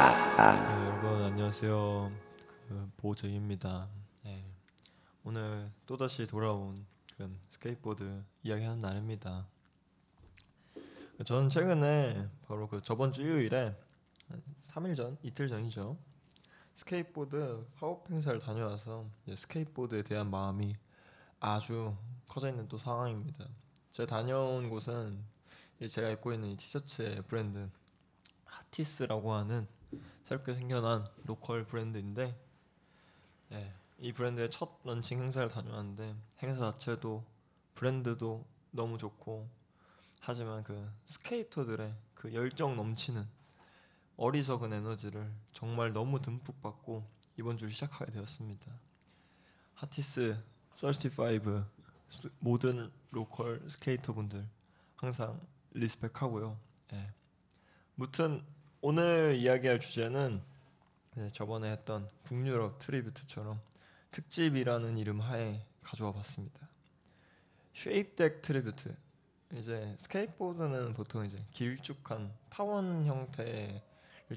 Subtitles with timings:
[0.00, 2.10] 네, 여러분 안녕하세요.
[2.68, 3.86] 그 보잭입니다.
[4.22, 4.42] 네,
[5.24, 6.86] 오늘 또 다시 돌아온
[7.18, 9.46] 그 스케이트보드 이야기하는 날입니다.
[11.26, 13.76] 저는 최근에 바로 그 저번 주 일요일에
[14.28, 15.98] 한 3일 전, 이틀 전이죠.
[16.72, 19.04] 스케이트보드 팝업 행사를 다녀와서
[19.36, 20.76] 스케이트보드에 대한 마음이
[21.40, 21.94] 아주
[22.26, 23.44] 커져 있는 또 상황입니다.
[23.90, 25.22] 제가 다녀온 곳은
[25.78, 27.68] 이 제가 입고 있는 이 티셔츠의 브랜드
[28.46, 29.68] 하티스라고 하는
[30.30, 32.40] 새롭게 생겨난 local 브랜드인데
[33.48, 37.24] 네, 이 브랜드의 첫 런칭 행사를 다녀왔는데 행사 자체도
[37.74, 39.50] 브랜드도 너무 좋고
[40.20, 43.26] 하지만 그 스케이터들의 그 열정 넘치는
[44.18, 47.04] 어리석은 에너지를 정말 너무 듬뿍 받고
[47.36, 48.70] 이번 주를 시작하게 되었습니다.
[49.74, 50.40] 하티스
[50.76, 51.64] 35
[52.08, 54.48] 스- 모든 local 스케이터 분들
[54.94, 55.40] 항상
[55.72, 56.56] respect하고요.
[56.92, 57.12] 예.
[57.96, 58.44] 무튼
[58.82, 60.40] 오늘 이야기할 주제는
[61.14, 63.60] 네, 저번에 했던 북유럽 tribute처럼
[64.10, 66.66] 특집이라는 이름 하에 가져와 봤습니다.
[67.74, 68.96] shape deck tribute.
[69.52, 73.82] 이제 스케이트보드는 보통 이제 길쭉한 타원 형태를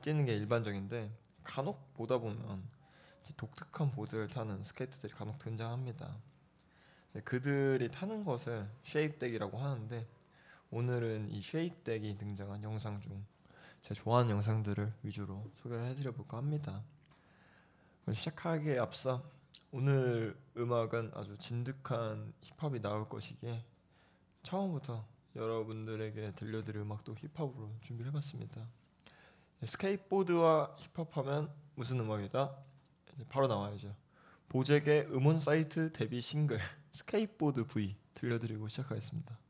[0.02, 1.10] 띄는 게 일반적인데
[1.46, 2.68] 간혹 보다 보면
[3.38, 6.18] 독특한 보드를 타는 스케이터들이 간혹 등장합니다.
[7.24, 10.06] 그들이 타는 것을 shape deck이라고 하는데
[10.70, 13.24] 오늘은 이 shape deck이 등장한 영상 중
[13.84, 16.82] 제가 좋아하는 영상들을 위주로 소개를 해드려 볼까 합니다.
[18.12, 19.30] 시작하기에 앞서
[19.72, 23.64] 오늘 음악은 아주 진득한 힙합이 나올 것이기에
[24.42, 28.66] 처음부터 여러분들에게 들려드릴 음악도 힙합으로 준비를 해봤습니다.
[29.60, 32.56] 네, 스케이트보드와 힙합하면 무슨 음악이다?
[33.28, 33.94] 바로 나와야죠.
[34.48, 36.60] 보잭의 음원 사이트 데뷔 싱글
[36.92, 39.43] 스케이트보드 V 들려드리고 시작하겠습니다.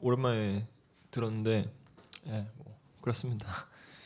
[0.00, 0.66] 오랜만에
[1.10, 1.72] 들었는데
[2.26, 3.46] 예, 뭐 그렇습니다.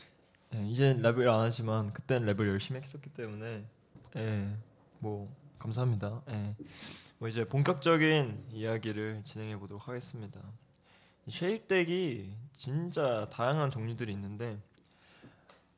[0.53, 3.65] 예, 이제 랩을 안 하지만 그땐 랩을 열심히 했었기 때문에
[4.15, 4.57] 예,
[4.99, 6.21] 뭐 감사합니다.
[6.29, 6.55] 예,
[7.17, 10.41] 뭐 이제 본격적인 이야기를 진행해 보도록 하겠습니다.
[11.27, 14.59] 이 shape deck이 진짜 다양한 종류들이 있는데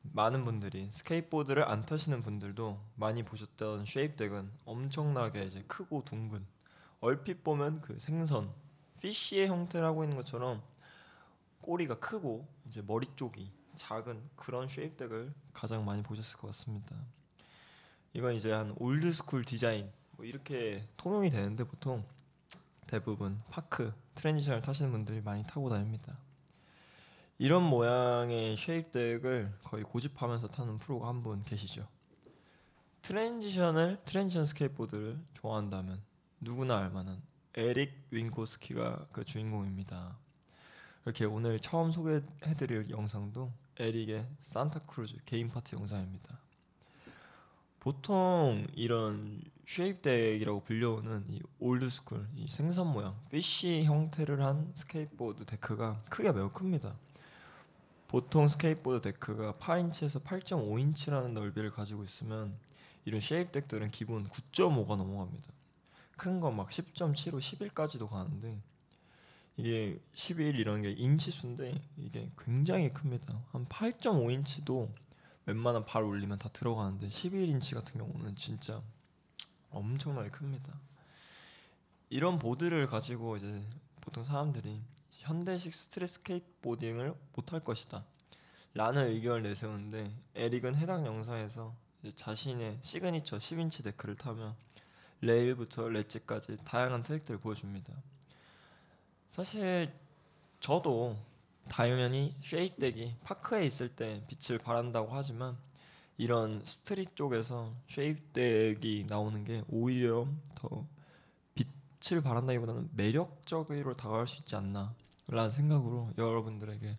[0.02, 6.44] 많은 분들이 스케이트보드를 안 타시는 분들도 많이 보셨던 shape deck은 엄청나게 이제 크고 둥근
[7.00, 8.52] 얼핏 보면 그 생선
[9.00, 10.62] fish의 형태를 하고 있는 것처럼
[11.60, 16.96] 꼬리가 크고 이제 머리 쪽이 작은 그런 shape deck을 가장 많이 보셨을 것 같습니다.
[18.12, 22.04] 이건 이제 한 old school 디자인 뭐 이렇게 통용이 되는데 보통
[22.86, 26.18] 대부분 park transition을 타시는 분들이 많이 타고 다닙니다.
[27.38, 31.86] 이런 모양의 shape deck을 거의 고집하면서 타는 프로가 한 분 계시죠.
[33.02, 36.02] transition을 transition 스케이트보드를 좋아한다면
[36.40, 37.22] 누구나 알만한
[37.58, 40.16] 에릭 윙코스키가 그 주인공입니다.
[41.04, 46.38] 이렇게 오늘 처음 소개해드릴 영상도 에릭의 산타크루즈 개인 파트 영상입니다.
[47.80, 55.44] 보통 이런 shape deck이라고 불려오는 이 old school 이 생선 모양 fish 형태를 한 스케이트보드
[55.44, 56.94] 데크가 크기가 매우 큽니다.
[58.06, 62.56] 보통 스케이트보드 데크가 8인치에서 8.5인치라는 넓이를 가지고 있으면
[63.04, 65.57] 이런 shape deck들은 기본 9.5가 넘어갑니다.
[66.18, 68.60] 큰 건 막 10.75, 11까지도 가는데
[69.56, 73.40] 이게 11 이런 게 인치수인데 이게 굉장히 큽니다.
[73.52, 74.88] 한 8.5인치도
[75.46, 78.82] 웬만한 발 올리면 다 들어가는데 11인치 같은 경우는 진짜
[79.70, 80.78] 엄청나게 큽니다.
[82.10, 83.62] 이런 보드를 가지고 이제
[84.00, 84.80] 보통 사람들이
[85.10, 88.04] 현대식 street skateboarding을 못할 것이다.
[88.74, 91.74] 라는 의견을 내세우는데 에릭은 해당 영상에서
[92.14, 94.54] 자신의 시그니처 10인치 데크를 타며
[95.20, 97.92] 레일부터 ledge까지 다양한 트릭들을 보여줍니다.
[99.28, 99.92] 사실
[100.60, 101.16] 저도
[101.68, 105.56] 당연히 shape deck이 park에 있을 때 빛을 발한다고 하지만
[106.16, 110.84] 이런 street 쪽에서 shape deck이 나오는 게 오히려 더
[111.54, 116.98] 빛을 발한다기보다는 매력적으로 다가갈 수 있지 않나라는 생각으로 여러분들에게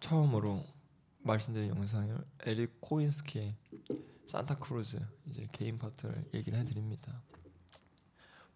[0.00, 0.64] 처음으로
[1.22, 3.54] 말씀드린 영상을 에릭 윙코스키의
[4.26, 4.98] 산타크루즈
[5.28, 7.20] 이제 개인 파트를 얘기를 해드립니다.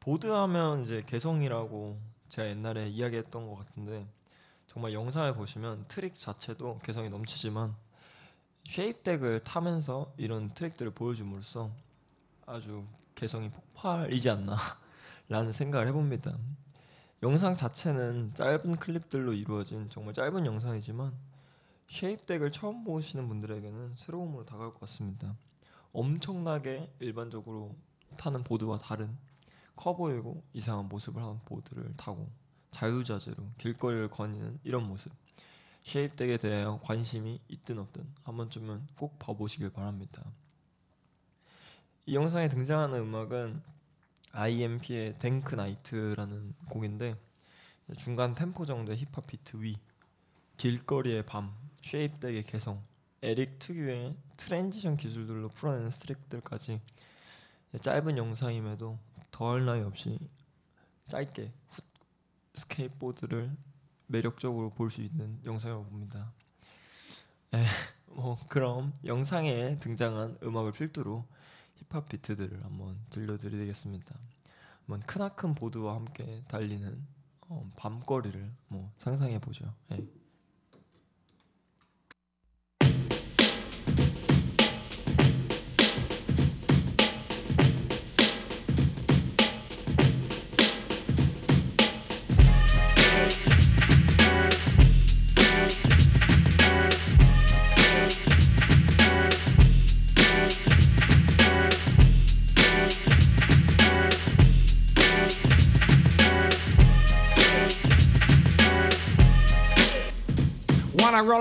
[0.05, 1.99] 보드하면 이제 개성이라고
[2.29, 4.07] 제가 옛날에 이야기했던 것 같은데
[4.67, 7.75] 정말 영상을 보시면 트릭 자체도 개성이 넘치지만
[8.65, 11.71] shape deck을 타면서 이런 트릭들을 보여줌으로써
[12.45, 12.85] 아주
[13.15, 16.37] 개성이 폭발이지 않나라는 생각을 해봅니다.
[17.23, 21.15] 영상 자체는 짧은 클립들로 이루어진 정말 짧은 영상이지만
[21.89, 25.35] 쉐입덱을 처음 보시는 분들에게는 새로움으로 다가올 것 같습니다.
[25.95, 27.75] 엄청나게 일반적으로
[28.19, 29.17] 타는 보드와 다른
[29.77, 32.31] 커 보이고 이상한 모습을 한 보드를 타고
[32.71, 35.13] 자유자재로 길거리를 거니는 이런 모습
[35.85, 40.25] 쉐입덱에 대하여 관심이 있든 없든 한 번쯤은 꼭 봐보시길 바랍니다.
[42.07, 43.63] 이 영상에 등장하는 음악은
[44.33, 47.17] IMP의 Dank Night라는 곡인데
[47.97, 49.77] 중간 템포 정도의 힙합 비트 위
[50.57, 52.83] 길거리의 밤 shape deck의 개성
[53.23, 56.81] 에릭 특유의 transition 기술들로 풀어내는 트릭들까지
[57.81, 58.99] 짧은 영상임에도
[59.35, 60.17] 더할 나위 없이
[61.07, 61.83] 짧게 후,
[62.55, 63.51] 스케이트보드를
[64.07, 66.33] 매력적으로 볼 수 있는 영상을 봅니다.
[67.53, 67.65] 에,
[68.07, 71.25] 뭐 그럼 영상에 등장한 음악을 필두로
[71.75, 74.15] 힙합 비트들을 한번 들려드리겠습니다.
[74.87, 77.05] 한번 크나큰 보드와 함께 달리는
[77.49, 79.75] 어, 밤거리를 뭐 상상해 보죠.
[79.91, 80.07] 예.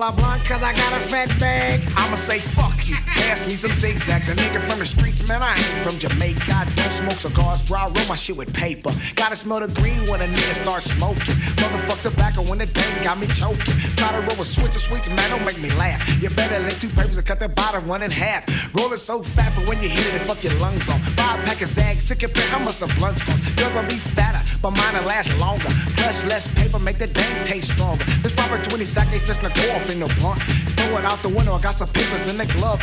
[0.04, 1.80] Cause I got a fat bag?
[1.96, 2.82] I'ma say fuck
[3.34, 4.30] Pass me some zigzags.
[4.30, 6.54] A nigga from the streets, man, I ain't from Jamaica.
[6.54, 7.80] I don't smoke cigars, bro.
[7.80, 8.92] I roll my shit with paper.
[9.16, 11.36] Gotta smell the green when a nigga start smoking.
[11.57, 13.74] Motherfuck tobacco when the day got me choking.
[13.98, 16.01] Try to roll a switch of sweets, man, don't make me laugh.
[16.22, 18.45] You better lick two papers and cut that bottom one in half.
[18.75, 21.00] Roll it so fat, but when you hit it, it fuck your lungs on.
[21.01, 23.44] A pack of zags, stick it back, how much blunt cost?
[23.57, 25.69] Yours will be fatter, but mine will last longer.
[25.98, 28.04] Plus, less paper make the dang taste stronger.
[28.22, 30.42] This proper 20 sack ain't fist go off in no blunt.
[30.78, 32.82] Throw it out the window, I got some papers in the glove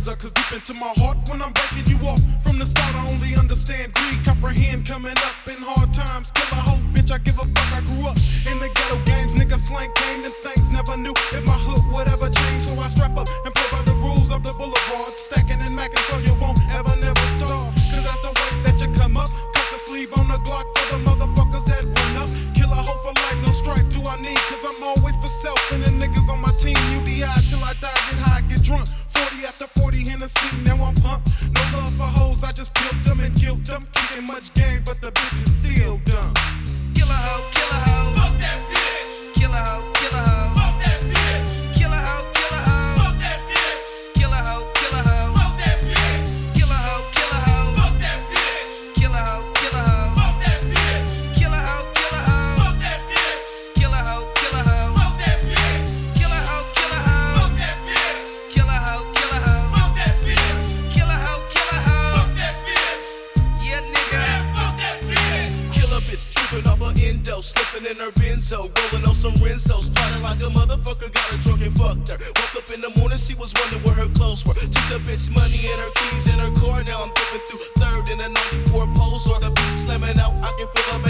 [0.00, 2.20] razor, cause deep into my heart when I'm breaking you off.
[2.42, 6.30] From the start, I only understand greed, comprehend coming up in hard times.
[6.32, 7.72] Kill a hoe, bitch, I give a fuck.
[7.72, 8.16] I grew up
[8.50, 12.08] in the ghetto games, nigga slang came and things never knew if my hood would
[12.08, 12.62] ever change.
[12.62, 16.04] So I strap up and play by the rules of the boulevard, stacking and macking
[16.10, 17.74] so you won't ever, never starve.
[17.92, 19.49] Cause that's the way that you come up.
[19.80, 22.28] The sleeve on the Glock for the motherfuckers that run up.
[22.54, 25.72] Kill a hoe for life, no stripe do I need, cause I'm always for self.
[25.72, 28.86] And the niggas on my team, high till I die, get high, get drunk.
[29.08, 31.28] 40 after 40 Hennessy, now I'm pumped.
[31.54, 33.88] No love for hoes, I just built them and killed them.
[33.94, 36.34] Kicking much game, but the bitch is still dumb.
[36.92, 39.34] Killer hoe, killer hoe, fuck that bitch.
[39.34, 40.29] Killer hoe, killer hoe,
[67.86, 71.72] in her benzo, rolling on some Renzos, plotting like a motherfucker got her drunk and
[71.72, 72.18] fucked her.
[72.18, 74.54] Woke up in the morning, she was wondering where her clothes were.
[74.54, 76.82] Took the bitch money and her keys in her car.
[76.84, 79.26] Now I'm dipping through third in the a 94 pose.
[79.28, 81.09] Or the beat slamming out, I can feel the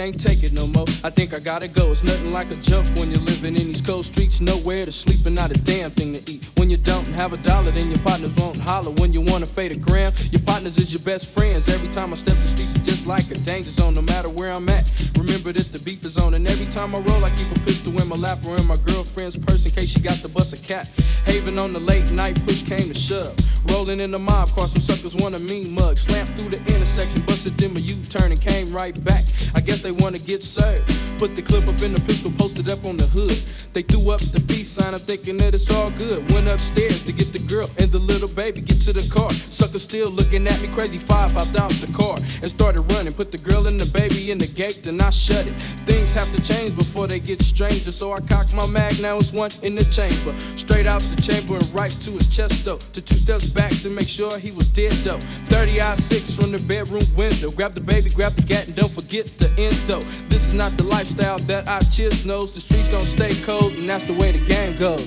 [0.00, 0.86] can't take it no more.
[1.04, 1.90] I think I gotta go.
[1.90, 4.40] It's nothing like a joke when you're living in these cold streets.
[4.40, 6.48] Nowhere to sleep and not a damn thing to eat.
[6.56, 8.92] When you don't have a dollar, then your partners won't holler.
[8.92, 10.10] When you wanna fade a gram,
[10.50, 11.68] partners is your best friends.
[11.68, 13.94] Every time I step the streets, it's just like a danger zone.
[13.94, 14.82] No matter where I'm at,
[15.16, 16.34] remember that the beef is on.
[16.34, 18.74] And every time I roll, I keep a pistol in my lap or in my
[18.84, 20.90] girlfriend's purse in case she got to bust a cat.
[21.24, 23.36] Haven on the late night, push came to shove.
[23.70, 25.96] Rolling in the mob car, some suckers want a mean mug.
[25.96, 29.24] Slammed through the intersection, busted them a U-turn and came right back.
[29.54, 30.99] I guess they wanna get served.
[31.20, 33.36] Put the clip up in the pistol, posted up on the hood.
[33.76, 36.24] They threw up the peace sign, I'm thinking that it's all good.
[36.32, 39.28] Went upstairs to get the girl and the little baby, get to the car.
[39.28, 43.12] Sucker still looking at me crazy, five hopped out the car and started running.
[43.12, 45.52] Put the girl and the baby in the gate, then I shut it.
[45.84, 49.30] Things have to change before they get stranger, so I cocked my mag, now it's
[49.30, 50.32] one in the chamber.
[50.56, 52.80] Straight out the chamber and right to his chest though.
[52.96, 55.20] To two steps back to make sure he was dead though.
[55.52, 57.50] 30 I 6 from the bedroom window.
[57.52, 60.00] Grab the baby, grab the gat, and don't forget the endo.
[60.40, 62.52] This is not the lifestyle that I chiz knows.
[62.52, 65.06] The streets gon' stay cold, and that's the way the game goes.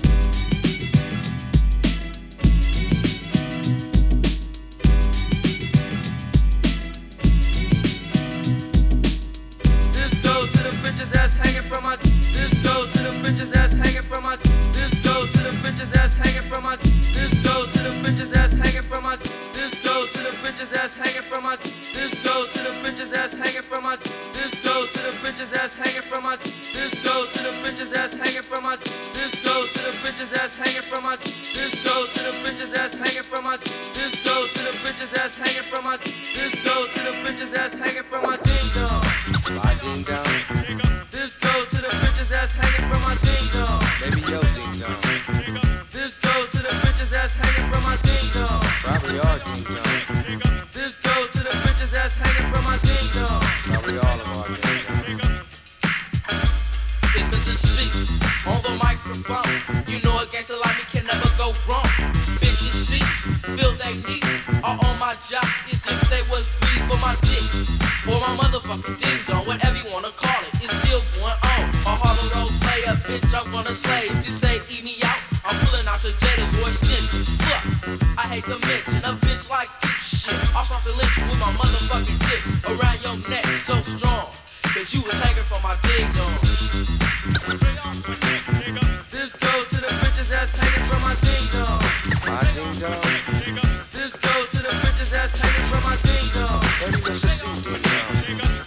[92.34, 96.66] This go to the bitches hanging from my ding dong.
[96.66, 97.78] dong,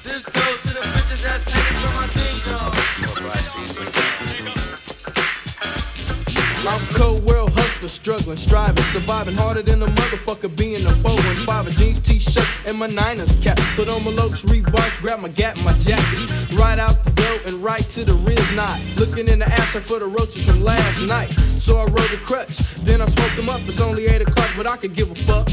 [0.05, 2.97] This go to the bitches that's hanging from my ding dong.
[6.97, 11.67] cold world hustler, struggling, striving, surviving harder than a motherfucker being a foe and five
[11.67, 13.59] a jeans t-shirt and my Niners cap.
[13.75, 17.63] Put on my Lokes, Reeboks, grab my gap, my jacket, right out the door and
[17.63, 18.81] right to the ribs knot.
[18.97, 21.33] Looking in the asset for the roaches from last night.
[21.59, 23.61] So I rode a crutch, then I smoked them up.
[23.63, 25.49] It's only eight o'clock, but I could give a fuck.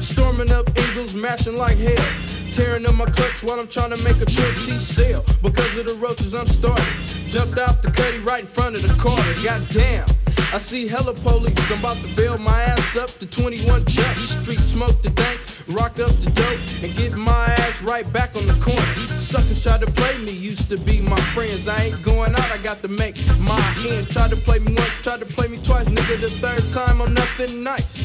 [0.00, 2.06] Storming up Eagles, mashing like hell.
[2.52, 5.24] Tearing up my clutch while I'm trying to make a 20 sale.
[5.42, 6.84] Because of the roaches, I'm starting.
[7.26, 9.22] Jumped out the cutty right in front of the Carter.
[9.42, 10.06] Goddamn.
[10.54, 11.70] I see hella police.
[11.70, 14.60] I'm about to bail my ass up to 21 Jump Street.
[14.60, 18.54] Smoke the dank, rock up the dope, and get my ass right back on the
[18.54, 19.18] corner.
[19.18, 21.68] Suckers try to play me, used to be my friends.
[21.68, 23.60] I ain't going out, I got to make my
[23.90, 24.08] ends.
[24.08, 25.86] Tried to play me once, tried to play me twice.
[25.86, 28.04] Nigga, the third time I'm nothing nice.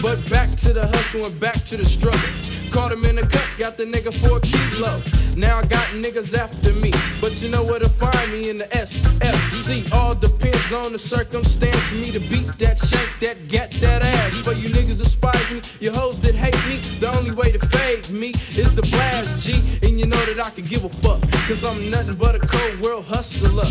[0.00, 2.20] But back to the hustle and back to the struggle.
[2.72, 5.02] Caught him in the cuts, got the nigga for a kilo.
[5.36, 8.64] Now I got niggas after me, but you know where to find me in the
[8.64, 9.92] SFC.
[9.92, 14.40] All depends on the circumstance for me to beat that, shank that, get that ass.
[14.40, 18.08] For you niggas despise me, you hoes that hate me, the only way to fade
[18.10, 19.52] me is the blast G.
[19.86, 22.80] And you know that I can give a fuck, cause I'm nothing but a cold
[22.80, 23.70] world hustler.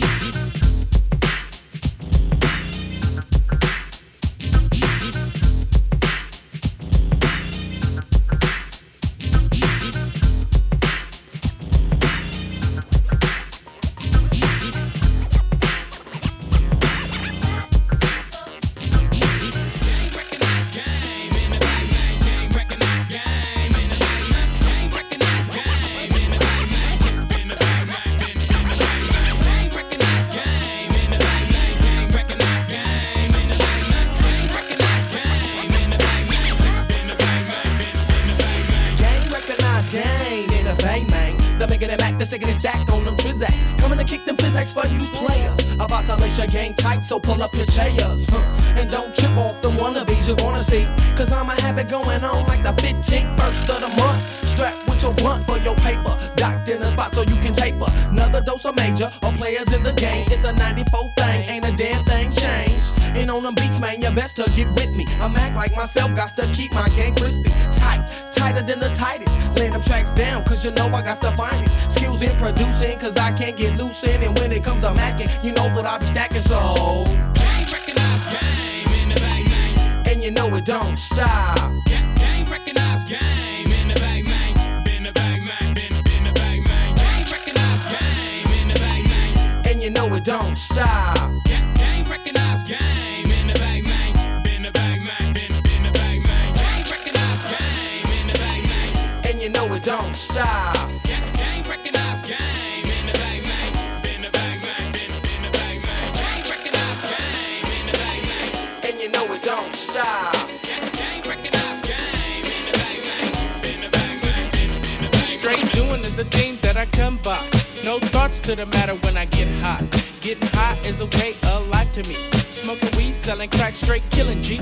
[116.23, 117.41] The thing that I come by.
[117.83, 119.81] No thoughts to the matter when I get hot.
[120.21, 122.13] Getting high is a way of life to me.
[122.51, 124.59] Smoking weed, selling crack, straight killing G.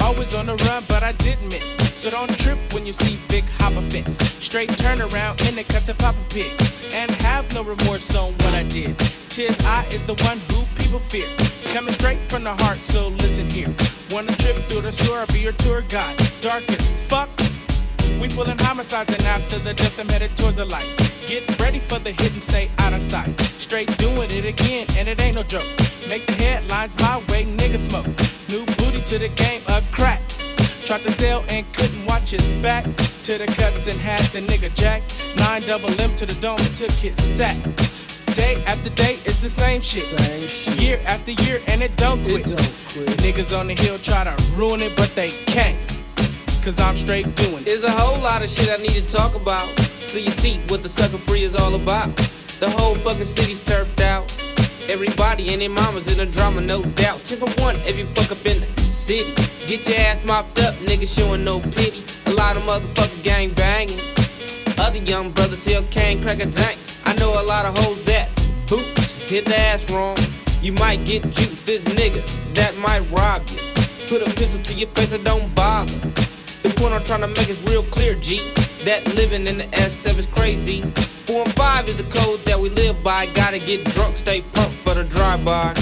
[0.00, 1.76] Always on the run, but I didn't miss.
[1.92, 4.16] So don't trip when you see big hop a fence.
[4.42, 6.52] Straight turn around in the cut to pop a pig.
[6.94, 8.96] And have no remorse on what I did.
[9.28, 11.28] Tis I is the one who people fear.
[11.74, 13.74] Coming straight from the heart, so listen here.
[14.10, 16.16] Wanna trip through the sewer, be your tour guide.
[16.40, 17.28] Dark as fuck.
[18.20, 20.86] We pulling homicides and after the death I'm headed towards the light.
[21.26, 23.28] Get ready for the hit and stay out of sight.
[23.58, 25.66] Straight doing it again and it ain't no joke.
[26.08, 28.06] Make the headlines my way, nigga smoke.
[28.48, 30.20] New booty to the game, a crack.
[30.84, 32.84] Tried to sell and couldn't watch his back.
[33.24, 35.02] To the cuts and had the nigga jack.
[35.36, 37.56] Nine double M to the dome and took his sack.
[38.34, 40.02] Day after day, it's the same shit.
[40.02, 40.80] Same shit.
[40.80, 42.50] Year after year, and it don't quit.
[42.50, 43.08] It don't quit.
[43.18, 45.97] Niggas on the hill try to ruin it, but they can't.
[46.68, 47.64] Cause I'm straight doing.
[47.64, 49.66] There's a whole lot of shit I need to talk about.
[50.04, 52.14] So you see what the sucker free is all about.
[52.60, 54.30] The whole fucking city's turfed out.
[54.90, 57.24] Everybody and their mamas in a drama, no doubt.
[57.24, 59.32] 10 for one, if you fuck up in the city.
[59.66, 62.04] Get your ass mopped up, niggas showing no pity.
[62.26, 63.98] A lot of motherfuckers gang banging.
[64.78, 66.78] Other young brothers sell can't crack a dank.
[67.06, 68.28] I know a lot of hoes that
[68.68, 70.18] boots hit the ass wrong.
[70.60, 71.64] You might get juiced.
[71.64, 73.56] There's niggas that might rob you.
[74.06, 76.27] Put a pistol to your face and don't bother.
[76.62, 78.38] The point I'm trying to make is real clear, G.
[78.84, 80.82] That living in the S7 is crazy.
[81.26, 83.26] Four and five is the code that we live by.
[83.34, 85.74] Gotta get drunk, stay pumped for the drive-by.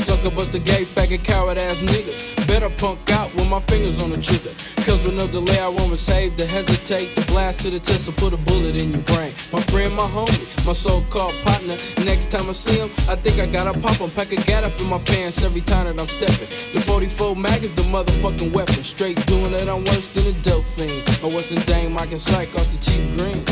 [0.00, 2.34] Sucker bust the gay faggot coward ass niggas.
[2.48, 4.50] Better punk out with my fingers on the trigger.
[4.86, 7.14] Cause with no delay, I won't save to hesitate.
[7.14, 9.34] The blast to the chest will put a bullet in your brain.
[9.52, 11.76] My friend, my homie, my so called partner.
[12.02, 14.10] Next time I see him, I think I gotta pop him.
[14.10, 16.48] Pack a gat up in my pants every time that I'm stepping.
[16.72, 18.82] The 44 mag is the motherfucking weapon.
[18.82, 21.04] Straight doing it, I'm worse than a dope fiend.
[21.22, 23.44] Or what's in Dame, I can psych off the cheap green.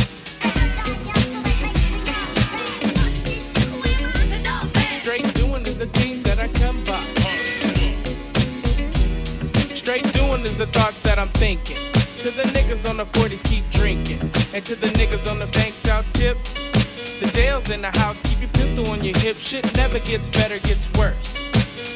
[10.39, 11.77] known as the thoughts that I'm thinking.
[12.23, 14.21] To the niggas on the 40s, keep drinking.
[14.55, 16.37] And to the niggas on the banked out tip,
[17.21, 19.39] the Dale's in the house, keep your pistol on your hip.
[19.39, 21.35] Shit never gets better, gets worse.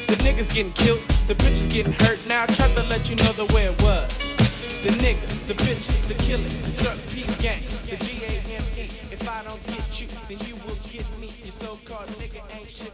[0.07, 2.19] The niggas getting killed, the bitches getting hurt.
[2.27, 4.35] Now I tried to let you know the way it was.
[4.83, 8.83] The niggas, the bitches, the killing, the drugs, P gang, the G A M E.
[9.11, 11.31] If I don't get you, then you will get me.
[11.43, 12.91] Your so called nigga ain't shit.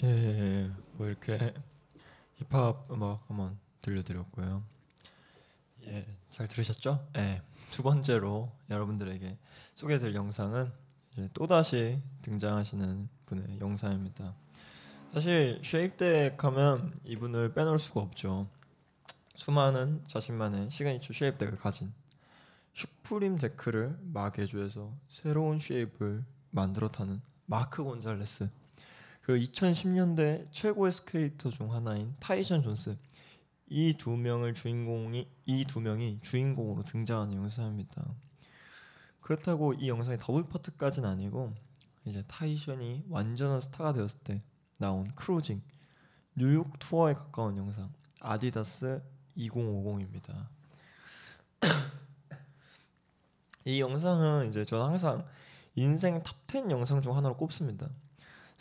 [0.00, 0.66] Yeah,
[0.98, 1.52] we're okay.
[2.52, 4.62] 힙합 음악 한번 들려드렸고요.
[5.86, 7.08] 예, 잘 들으셨죠?
[7.16, 9.38] 예, 두 번째로 여러분들에게
[9.72, 10.70] 소개해드릴 영상은
[11.32, 14.34] 또 다시 등장하시는 분의 영상입니다.
[15.14, 18.46] 사실 shape deck 하면 이분을 빼놓을 수가 없죠.
[19.34, 21.90] 수많은 자신만의 signature shape deck을 가진
[22.74, 28.50] Supreme 데크를 마개조해서 새로운 shape을 만들었다는 마크 곤잘레스.
[29.22, 32.96] 그 2010년대 최고의 스케이터 중 하나인 타이션 존스
[33.68, 38.04] 이 두 명을 주인공이 이 두 명이 주인공으로 등장하는 영상입니다.
[39.20, 41.54] 그렇다고 이 영상이 double part까지는 아니고
[42.04, 44.42] 이제 타이션이 완전한 스타가 되었을 때
[44.78, 45.62] 나온 cruising
[46.34, 49.00] 뉴욕 투어에 가까운 영상 아디다스
[49.36, 50.48] 2050입니다.
[53.64, 55.24] 이 영상은 이제 저는 항상
[55.76, 57.88] 인생 top10 영상 중 하나로 꼽습니다.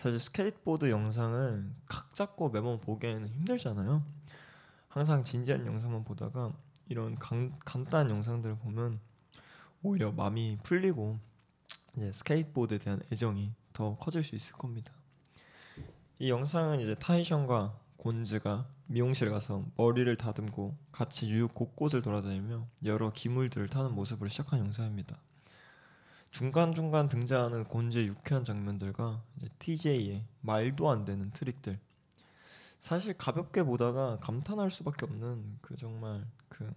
[0.01, 4.01] 사실 스케이트보드 영상은 각 잡고 매번 보기에는 힘들잖아요.
[4.87, 6.51] 항상 진지한 영상만 보다가
[6.89, 8.99] 이런 간, 간단한 영상들을 보면
[9.83, 11.19] 오히려 마음이 풀리고
[11.95, 14.91] 이제 스케이트보드에 대한 애정이 더 커질 수 있을 겁니다.
[16.17, 23.69] 이 영상은 이제 타이션과 곤즈가 미용실 가서 머리를 다듬고 같이 뉴욕 곳곳을 돌아다니며 여러 기물들을
[23.69, 25.19] 타는 모습으로 시작한 영상입니다.
[26.31, 29.21] 중간 중간 등장하는 곤즈의 유쾌한 장면들과
[29.59, 31.77] TJ의 말도 안 되는 트릭들.
[32.79, 36.71] 사실 가볍게 보다가 감탄할 수밖에 없는 그 정말 그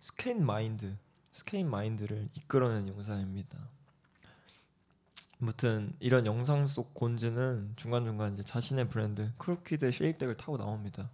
[0.00, 0.96] skate mind,
[1.32, 3.58] skate mind를 이끌어낸 영상입니다.
[5.40, 11.10] 아무튼 이런 영상 속 곤즈는 중간중간 이제 자신의 브랜드 Krooked의 shape deck을 타고 나옵니다.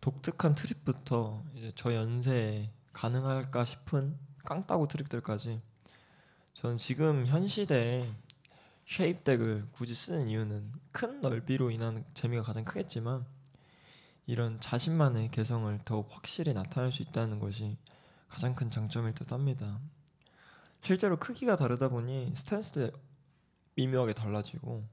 [0.00, 5.60] 독특한 트릭부터 이제 저 연세에 가능할까 싶은 깡따구 트릭들까지
[6.60, 8.12] 저는 지금 현 시대에
[8.84, 13.24] 쉐입덱을 굳이 쓰는 이유는 큰 넓이로 인한 재미가 가장 크겠지만
[14.26, 17.78] 이런 자신만의 개성을 더욱 확실히 나타낼 수 있다는 것이
[18.26, 19.78] 가장 큰 장점일 듯 합니다.
[20.80, 22.90] 실제로 크기가 다르다 보니 스탠스도
[23.76, 24.84] 미묘하게 달라지고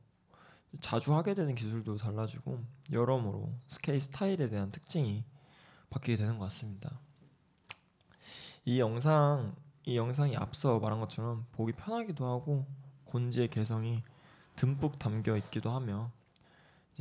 [0.81, 5.23] 자주 하게 되는 기술도 달라지고 여러모로 스케이 스타일에 대한 특징이
[5.89, 6.99] 바뀌게 되는 것 같습니다.
[8.65, 12.65] 이 영상 이 영상이 앞서 말한 것처럼 보기 편하기도 하고
[13.05, 14.01] 곤지의 개성이
[14.55, 16.11] 듬뿍 담겨 있기도 하며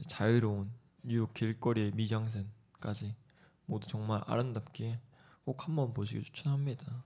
[0.06, 0.70] 자유로운
[1.02, 3.14] 뉴욕 길거리의 미장센까지
[3.64, 5.00] 모두 정말 아름답기에
[5.44, 7.04] 꼭 한번 보시길 추천합니다.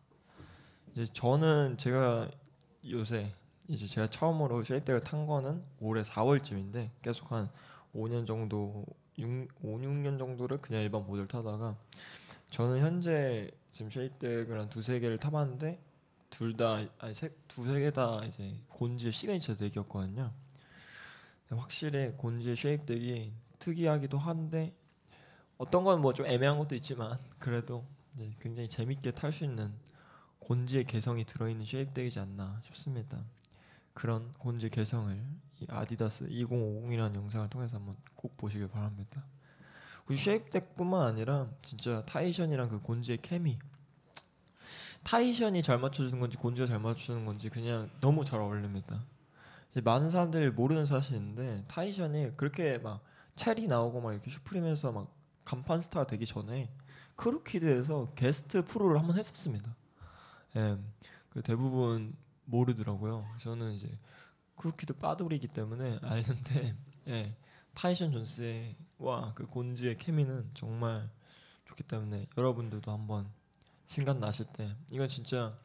[0.93, 2.29] 이제 저는 제가
[2.91, 3.33] 요새
[3.69, 7.51] 이제 제가 처음으로 쉐입덱을 탄 거는 올해 4월쯤인데 계속 한
[7.95, 8.85] 5년 정도
[9.17, 11.77] 6, 5, 6년 정도를 그냥 일반 보드를 타다가
[12.51, 15.81] 저는 현재 지금 shape deck을 한 두세 개를 타봤는데
[16.31, 20.33] 둘 다 아니 세, 두세 개 다 이제 곤즈의 signature deck이었거든요.
[21.51, 24.75] 확실히 곤즈의 shape deck이 특이하기도 한데
[25.59, 27.87] 어떤 건 뭐 좀 애매한 것도 있지만 그래도
[28.41, 29.73] 굉장히 재밌게 탈 수 있는
[30.41, 33.23] 곤즈의 개성이 들어있는 shape deck이지 않나 싶습니다.
[33.95, 35.23] 그런 곤즈 개성을
[35.61, 39.25] 이 아디다스 2050이라는 영상을 통해서 한번 꼭 보시길 바랍니다.
[40.17, 43.59] shape deck뿐만 아니라 진짜 타이션이랑 그 곤즈의 케미
[45.03, 49.05] 타이션이 잘 맞춰주는 건지 곤즈가 잘 맞추는 건지 그냥 너무 잘 어울립니다.
[49.85, 53.03] 많은 사람들이 모르는 사실인데 타이션이 그렇게 막
[53.37, 56.69] 체리 나오고 막 이렇게 Supreme에서 막 간판 스타가 되기 전에
[57.17, 59.75] Krooked에서 guest pro를 한번 했었습니다.
[60.57, 60.79] 예,
[61.31, 63.27] 그 대부분 모르더라고요.
[63.39, 63.89] 저는 이제
[64.57, 66.77] Krooked 빠돌이기 때문에 아는데
[67.09, 67.37] 예,
[67.75, 71.09] 타이션 존스 와 그 곤즈의 케미는 정말
[71.67, 73.31] 좋기 때문에 여러분들도 한번
[73.87, 75.57] 시간 나실 때 이건 진짜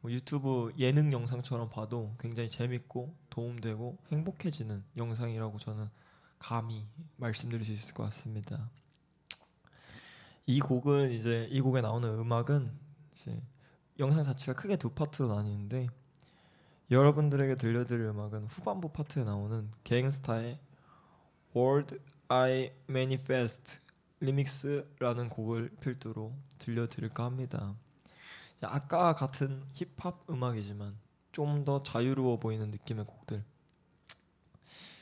[0.00, 5.88] 뭐 유튜브 예능 영상처럼 봐도 굉장히 재밌고 도움되고 행복해지는 영상이라고 저는
[6.38, 8.70] 감히 말씀드릴 수 있을 것 같습니다.
[10.46, 12.72] 이 곡은 이제 이 곡에 나오는 음악은
[13.12, 13.40] 이제
[13.98, 15.86] 영상 자체가 크게 두 파트로 나뉘는데
[16.90, 20.58] 여러분들에게 들려드릴 음악은 후반부 파트에 나오는 갱스타의
[21.54, 21.98] World
[22.34, 23.80] I Manifest
[24.20, 27.74] 리믹스라는 곡을 필두로 들려드릴까 합니다.
[28.62, 30.96] 아까 같은 힙합 음악이지만
[31.32, 33.44] 좀 더 자유로워 보이는 느낌의 곡들.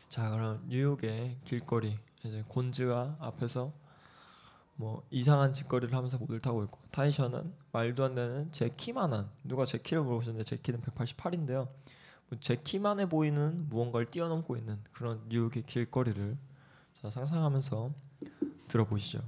[0.09, 3.73] 자 그럼 뉴욕의 길거리 이제 곤즈가 앞에서
[4.75, 9.79] 뭐 이상한 짓거리를 하면서 모델 타고 있고 타이션은 말도 안 되는 제 키만한 누가 제
[9.79, 11.69] 키를 물어보셨는데 제 키는 188인데요.
[12.31, 16.37] 뭐제 키만해 보이는 무언가를 뛰어넘고 있는 그런 뉴욕의 길거리를
[17.01, 17.95] 자, 상상하면서
[18.69, 19.23] 들어보시죠.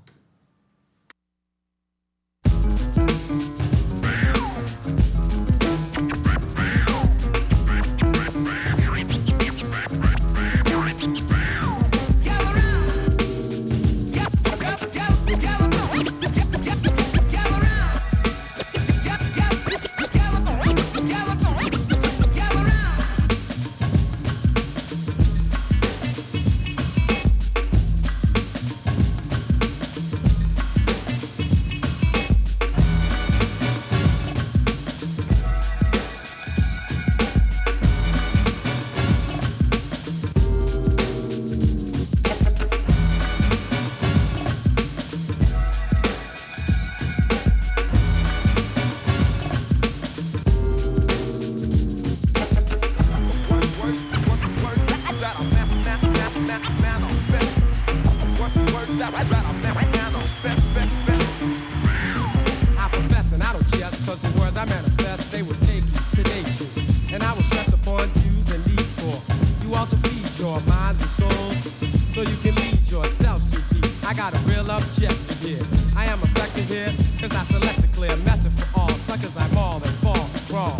[74.22, 75.66] Got a real objective here.
[75.98, 79.82] I am effective here, cause I select a clear method for all suckers I maul
[79.82, 80.78] and fall crawl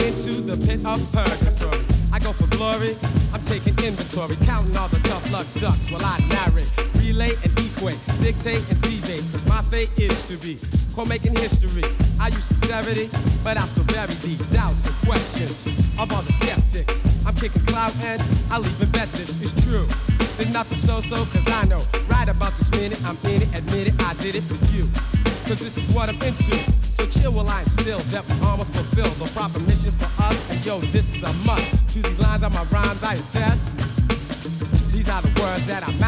[0.00, 1.84] into the pit of purgatory.
[2.08, 2.96] I go for glory,
[3.36, 8.00] I'm taking inventory, counting all the tough luck ducks while I narrate, relay and equate,
[8.24, 9.28] dictate and deviate.
[9.28, 10.56] Cause my fate is to be
[11.04, 11.84] making history.
[12.16, 13.12] I use sincerity,
[13.44, 15.68] but I still bury deep doubts and questions
[16.00, 17.04] of all the skeptics.
[17.28, 19.84] I'm kicking clout and I leave and bet this is true.
[20.40, 21.84] There's nothing so-so, cause I know
[22.70, 24.84] this minute, I'm in it, admit it, I did it for you.
[25.46, 26.54] Cause this is what I'm into.
[26.82, 30.50] So chill while I instill that almost fulfill the proper mission for us.
[30.50, 31.88] And yo, this is a must.
[31.94, 33.62] To these lines are my rhymes I attest.
[34.92, 35.82] These are the words that.
[35.86, 35.99] I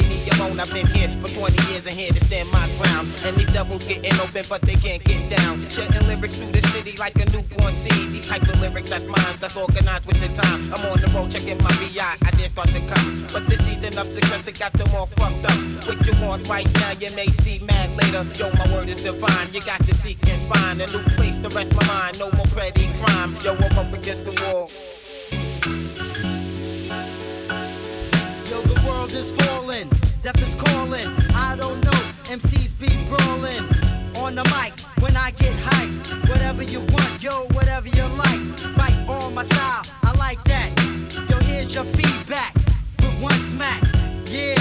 [0.00, 0.60] leave me alone.
[0.60, 3.08] I've been here for 20 years and here to stand my ground.
[3.24, 5.60] And these devils getting open, but they can't get down.
[5.68, 8.10] Shedding lyrics through the city like a newborn seed.
[8.12, 10.72] These type of lyrics, that's mine, that's organized with the time.
[10.72, 13.26] I'm on the road checking my VI, I dare start to come.
[13.32, 15.58] But this season of success, it got them all fucked up.
[15.86, 18.24] What you want right now, you may see mad later.
[18.38, 19.48] Yo, my word is divine.
[19.52, 22.18] You got to seek and find a new place to rest my mind.
[22.18, 23.36] No more petty crime.
[23.44, 24.70] Yo, I'm up against the wall.
[29.12, 29.88] Is falling,
[30.22, 31.06] death is calling.
[31.34, 33.66] I don't know, MCs be brawling.
[34.22, 38.40] On the mic, when I get hyped, whatever you want, yo, whatever you like.
[38.76, 40.70] Bite on my style, I like that.
[41.28, 43.82] Yo, here's your feedback with one smack.
[44.26, 44.56] Yeah,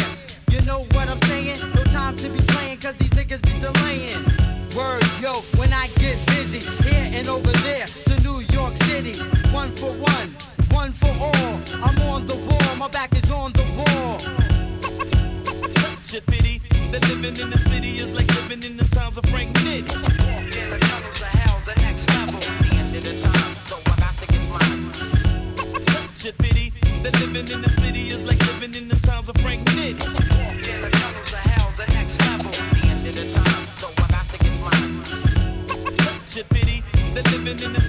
[0.49, 1.57] you know what I'm saying?
[1.75, 4.25] No time to be playing, cause these niggas be delaying.
[4.75, 6.59] Word, yo, when I get busy,
[6.89, 9.13] here and over there to New York City.
[9.53, 10.29] One for one,
[10.71, 11.59] one for all.
[11.85, 14.38] I'm on the wall, my back is on the wall.
[16.09, 16.59] Shit pity
[16.91, 19.85] that living in the city is like living in the times of Frank Nick.
[19.93, 22.39] In the tunnels of hell, the next level.
[22.39, 24.89] The end of the time, so I got to get mine.
[26.17, 29.61] Shit pity that living in the city is like living in the times of Frank
[29.77, 30.01] Nick.
[30.01, 32.49] In the tunnels of hell, the next level.
[32.49, 35.05] The end of the time, so I got to get mine.
[36.25, 36.81] Shit pity
[37.13, 37.88] that living in the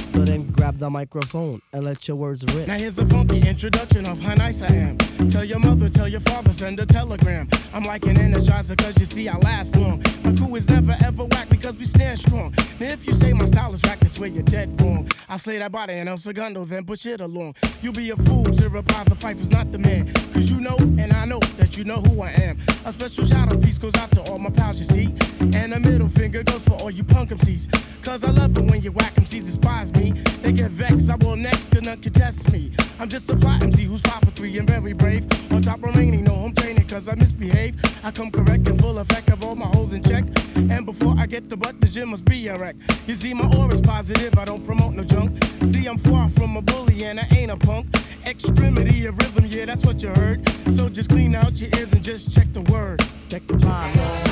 [0.13, 2.67] So then grab the microphone and let your words rip.
[2.67, 4.97] Now here's a funky introduction of how nice I am.
[5.29, 7.49] Tell your mother, tell your father, send a telegram.
[7.73, 10.03] I'm like an energizer cause you see I last long.
[10.23, 12.53] My crew is never ever whack because we stand strong.
[12.79, 15.09] Now if you say my style is whack, that's where you're dead wrong.
[15.29, 17.55] I slay that body and El Segundo, then push it along.
[17.81, 20.13] You'll be a fool to reply the fight not the man.
[20.33, 22.59] Cause you know and I know that you know who I am.
[22.85, 25.15] A special shout out piece goes out to all my pals, you see.
[25.57, 28.03] And a middle finger goes for all you punk MCs.
[28.03, 30.00] Cause I love it when you whack MCs despise me.
[30.09, 32.71] They get vexed, I will next, none contest me.
[32.99, 35.25] I'm just a fly MC who's five for three and very brave.
[35.51, 37.75] On top remaining, no home training, cause I misbehave.
[38.03, 40.23] I come correct and full effect of all my holes in check.
[40.55, 42.75] And before I get the butt, the gym must be a wreck.
[43.05, 45.43] You see, my aura's positive, I don't promote no junk.
[45.71, 47.87] See, I'm far from a bully and I ain't a punk.
[48.25, 50.47] Extremity of rhythm, yeah, that's what you heard.
[50.71, 53.01] So just clean out your ears and just check the word.
[53.29, 54.30] Check the rhyme,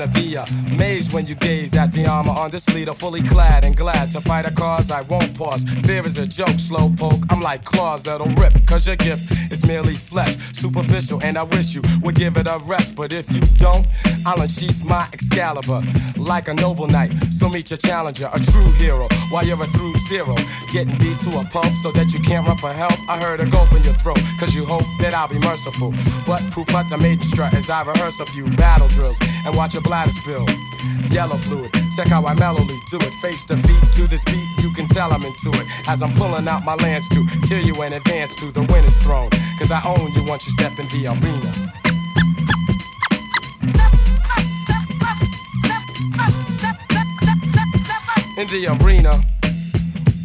[0.00, 3.76] gonna be amazed when you gaze at the armor on this leader, fully clad and
[3.76, 4.90] glad to fight a cause.
[4.90, 5.62] I won't pause.
[5.84, 7.22] Fear is a joke, slow poke.
[7.28, 11.74] I'm like claws that'll rip, cause your gift is merely flesh, superficial, and I wish
[11.74, 12.94] you would give it a rest.
[12.94, 13.86] But if you don't,
[14.26, 15.82] I'll unsheath my Excalibur
[16.16, 17.12] like a noble knight.
[17.38, 20.34] So meet your challenger, a true hero, while you're a through zero.
[20.72, 22.94] Getting beat to a pulp so that you can't run for help.
[23.08, 25.92] I heard a gulp in your throat, cause you hope that I'll be merciful.
[26.26, 29.74] But poop out the maiden strut as I rehearse a few battle drills and watch
[29.74, 30.46] your bladder spill.
[31.10, 33.12] Yellow fluid, check how I mellowly do it.
[33.20, 35.66] Face to feet to this beat, you can tell I'm into it.
[35.88, 39.30] As I'm pulling out my lance to kill you and advance to the winner's throne.
[39.58, 41.50] Cause I own you once you step in the arena.
[48.38, 49.39] In the arena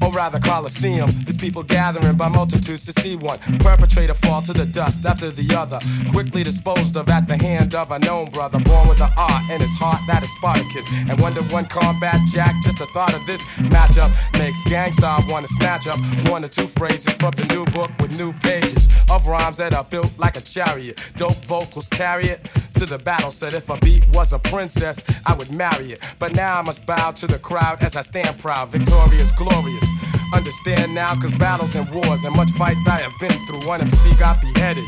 [0.06, 1.10] or rather Coliseum.
[1.26, 5.56] These people gathering by multitudes to see one perpetrator fall to the dust after the
[5.56, 5.80] other,
[6.12, 9.60] quickly disposed of at the hand of a known brother, born with an art in
[9.60, 10.86] his heart that is Spartacus.
[11.10, 13.42] And one to one combat jack, just the thought of this
[13.74, 18.12] matchup makes gangsta wanna snatch up one or two phrases from the new book with
[18.12, 21.02] new pages of rhymes that are built like a chariot.
[21.18, 23.32] Dope vocals carry it to the battle.
[23.32, 26.06] Said if a beat was a princess, I would marry it.
[26.20, 29.95] But now I must bow to the crowd as I stand proud, victorious, glorious.
[30.34, 33.68] Understand now, cause battles and wars and much fights I have been through.
[33.68, 34.88] One MC got beheaded.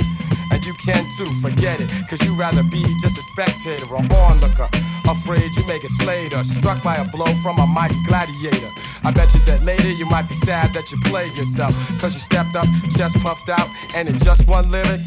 [0.52, 1.92] And you can too, forget it.
[2.10, 4.70] Cause you rather be just a spectator or onlooker.
[5.08, 8.70] Afraid you may get slayed or struck by a blow from a mighty gladiator.
[9.04, 11.72] I bet you that later you might be sad that you played yourself.
[12.00, 15.02] Cause you stepped up, chest puffed out, and in just one lyric,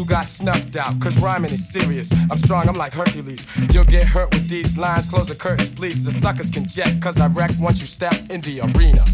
[0.00, 0.98] you got snuffed out.
[0.98, 2.10] Cause rhyming is serious.
[2.30, 3.46] I'm strong, I'm like Hercules.
[3.70, 5.06] You'll get hurt with these lines.
[5.06, 6.04] Close the curtains, please.
[6.04, 9.04] The suckers can jet, cause I wreck once you step in the arena.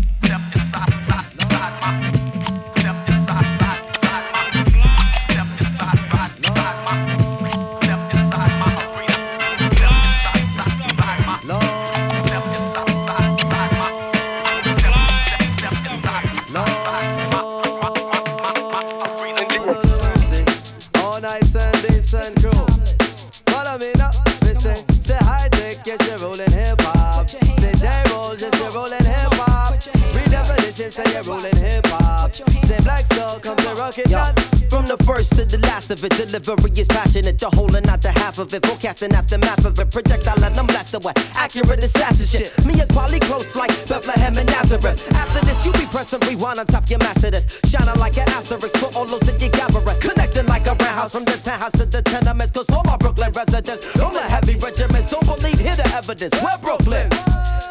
[36.46, 37.38] Delivery is passionate.
[37.38, 38.64] The whole and not the half of it.
[38.64, 39.90] Forecasting aftermath of it.
[39.90, 42.50] Projectile and I'm blasted with accurate assassin shit.
[42.64, 45.02] Me and quality close like Bethlehem and Nazareth.
[45.12, 47.60] After this, you be pressing rewind on top your master this.
[47.66, 49.98] Shining like an asterisk for all those that you gathering.
[49.98, 52.52] Connecting like a roundhouse from the townhouse to the tenements.
[52.54, 55.10] Cause all my Brooklyn residents don't let heavy regiments.
[55.10, 56.34] Don't believe, hear the evidence.
[56.38, 57.10] We're Brooklyn.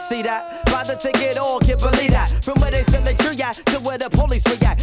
[0.05, 0.65] See that?
[0.67, 2.29] Buy the ticket, oh, all can't believe that.
[2.43, 4.74] From where they sell the tree at to where the police react.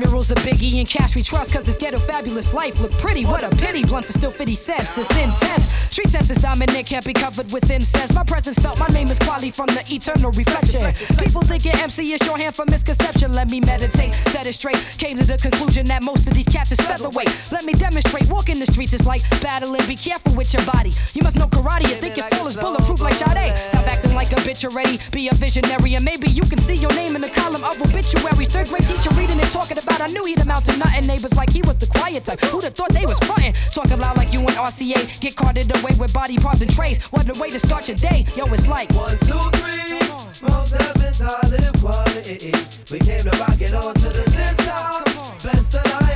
[0.00, 3.24] Murals of Biggie and Cash we trust, cause this ghetto fabulous life look pretty.
[3.24, 5.68] What a pity, blunts are still 50 cents, it's intense.
[5.92, 8.14] Street sense is dominant, can't be covered with incense.
[8.14, 10.80] My presence felt, my name is Quali from the eternal reflection.
[11.18, 13.32] People thinking MC is shorthand for misconception.
[13.32, 14.80] Let me meditate, set it straight.
[14.98, 17.28] Came to the conclusion that most of these cats is featherweight.
[17.52, 20.92] Let me demonstrate, walking the streets is like battling, be careful with your body.
[21.12, 23.52] You must know karate, you think your soul is bulletproof like Sade.
[23.68, 26.92] Stop acting like a bitch already, be a visionary, and maybe you can see your
[26.94, 28.48] name in the column of obituaries.
[28.48, 31.06] Third grade teacher reading and talking about, I knew he'd amount to nothing.
[31.06, 32.40] Neighbors like he was the quiet type.
[32.40, 33.54] Who'd have thought they was frontin'?
[33.72, 37.06] Talking loud like you and RCA, get carted away with body parts and trays.
[37.08, 40.00] What a way to start your day, yo, it's like one, two, three.
[40.48, 42.52] Most heavens I live quality.
[42.90, 45.04] We came to rock it on to the tip top.
[45.42, 46.09] Best alliance in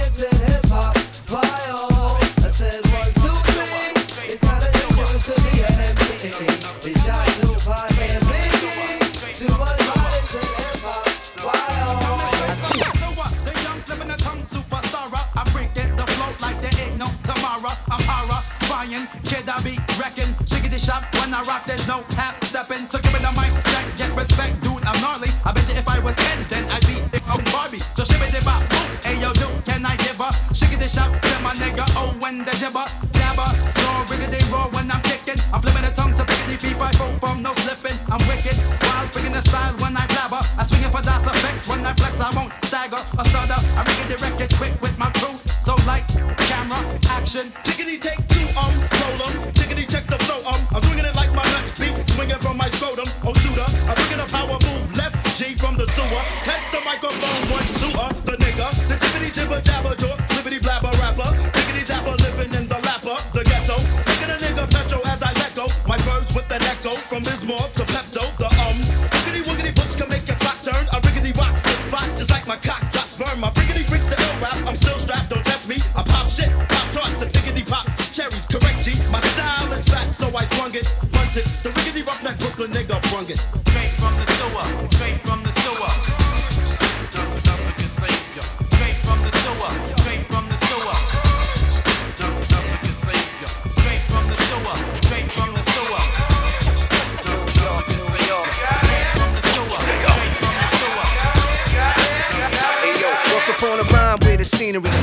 [20.85, 22.87] shop when I rock, there's no half stepping.
[22.89, 24.85] So give me the mic, check, get respect, dude.
[24.85, 25.33] I'm gnarly.
[25.45, 27.81] I bet you if I was 10, then I'd be a old Barbie.
[27.97, 30.35] So shibbity bop, boom, hey yo, dude, can I give up?
[30.35, 30.53] her?
[30.53, 32.85] Shiggity shop, tell my nigga, oh, when the jibber,
[33.17, 33.49] jabber,
[33.81, 35.41] raw, riggedy raw when I'm kicking.
[35.53, 37.97] I'm flipping the tongue, so pickety beep, I boom, from no slipping.
[38.13, 40.45] I'm wicked, wild, freaking the style when I blabber.
[40.61, 43.61] I swing it for das effects when I flex, I won't stagger or stutter.
[43.73, 45.33] I rig the record quick with my crew.
[45.65, 47.49] So lights, camera, action.
[47.65, 49.64] Tickety take two, um, roll 'em.
[56.95, 58.71] Microphone, one, two, uh, the nigga.
[58.89, 61.31] The jibbity jibber jabber jaw, libbity blabber rapper.
[61.53, 63.77] Diggity dapper living in the lapper, the ghetto.
[64.07, 65.67] Making a nigga petro as I let go.
[65.87, 67.85] My words with an echo from Ismore to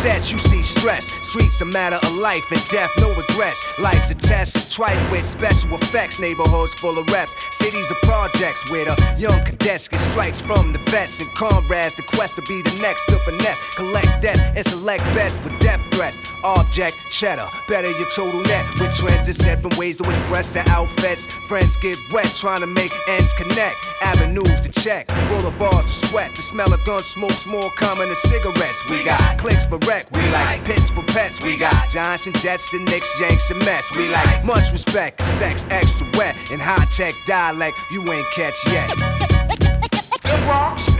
[0.01, 1.05] sets, you see stress.
[1.27, 3.61] Streets a matter of life and death, no regrets.
[3.79, 6.19] Life's a test, it's trite with special effects.
[6.19, 10.79] Neighborhoods full of reps, cities of projects where the young cadets get stripes from the
[10.89, 11.93] vets and comrades.
[11.93, 15.81] The quest to be the next to finesse, collect debts and select best with death
[15.93, 16.30] threats.
[16.43, 21.27] Object cheddar, better your total net with trends and seven ways to express their outfits.
[21.47, 23.77] Friends get wet trying to make ends connect.
[24.01, 26.31] Avenues to check, boulevards to sweat.
[26.35, 28.89] The smell of gun smoke's more common than cigarettes.
[28.89, 31.43] We got clicks for wreck, we like pits for pets.
[31.43, 33.95] We got Johnson Jets, the Knicks, Yanks, and Mets.
[33.95, 38.89] We like much respect, sex extra wet, and high tech dialect you ain't catch yet.
[40.23, 40.90] Good Bronx.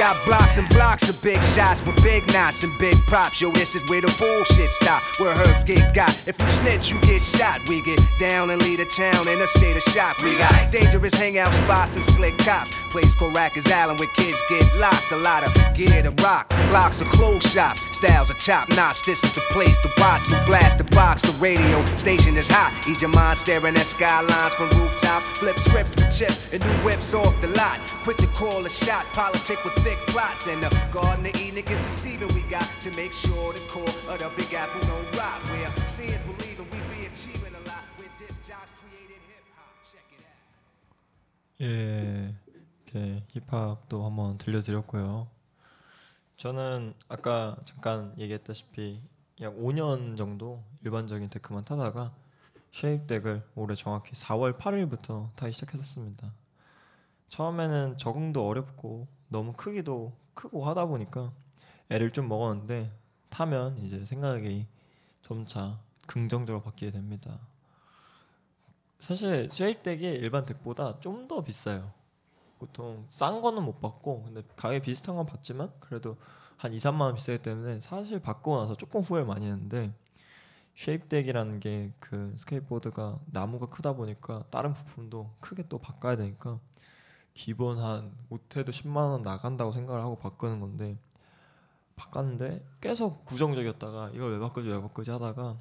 [0.00, 3.40] got blocked and blocks of big shots with big knots and big props.
[3.40, 5.02] Yo, this is where the bullshit stop.
[5.18, 6.12] Where herbs get got.
[6.28, 7.66] If you snitch, you get shot.
[7.68, 10.18] We get down and lead a town in a state of shock.
[10.18, 12.76] We got dangerous hangout spots and slick cops.
[12.92, 15.10] Place called Rikers Island where kids get locked.
[15.12, 16.48] A lot of gear to rock.
[16.68, 17.80] Blocks of clothes shops.
[17.96, 19.02] Styles are top notch.
[19.06, 20.22] This is the place to watch.
[20.22, 21.22] So blast the box.
[21.22, 22.72] The radio station is hot.
[22.88, 25.24] Ease your mind staring at skylines from rooftops.
[25.38, 27.78] Flip scripts for chips and new whips off the lot.
[28.04, 29.04] Quick to call a shot.
[29.14, 30.49] Politic with thick plots.
[30.50, 32.26] And the Garden of Eden is deceiving.
[32.34, 35.38] We got to make sure the core of the Big Apple don't rot.
[35.46, 37.86] Where seeing's believing we be achieving a lot.
[37.96, 39.70] With this jobs created hip hop.
[39.86, 41.62] Check it out.
[41.62, 42.34] 예,
[42.84, 45.28] 이렇게 힙합도 한번 들려드렸고요.
[46.36, 49.00] 저는 아까 잠깐 얘기했다시피
[49.42, 52.12] 약 5년 정도 일반적인 데크만 타다가
[52.72, 56.34] 쉐입 덱을 올해 정확히 4월 8일부터 타기 시작했었습니다.
[57.28, 61.32] 처음에는 적응도 어렵고 너무 크기도 크고 하다 보니까
[61.90, 62.90] 애를 좀 먹었는데
[63.28, 64.66] 타면 이제 생각이
[65.22, 67.38] 점차 긍정적으로 바뀌게 됩니다.
[68.98, 71.92] 사실 shape deck이 일반 deck보다 좀 더 비싸요.
[72.58, 76.16] 보통 싼 거는 못 봤고 근데 가격 비슷한 건 봤지만 그래도
[76.56, 79.92] 한 2, 3만 원 비싸기 때문에 사실 받고 나서 조금 후회를 많이 했는데
[80.76, 86.58] shape deck이라는 게 그 스케이트보드가 나무가 크다 보니까 다른 부품도 크게 또 바꿔야 되니까
[87.34, 90.98] 기본 한 못해도 10만 원 나간다고 생각을 하고 바꾸는 건데
[91.96, 95.58] 바꿨는데 계속 부정적이었다가 이걸 왜 바꾸지 왜 바꾸지 하다가